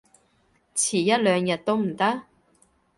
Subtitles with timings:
[0.03, 0.03] 遲
[1.01, 2.23] 一兩日都唔得？